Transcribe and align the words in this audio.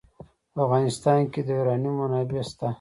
په 0.53 0.59
افغانستان 0.67 1.19
کې 1.31 1.41
د 1.43 1.49
یورانیم 1.57 1.93
منابع 1.99 2.41
شته. 2.49 2.67